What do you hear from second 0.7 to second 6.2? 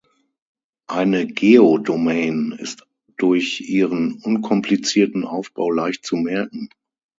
Eine Geodomain ist durch ihren unkomplizierten Aufbau leicht zu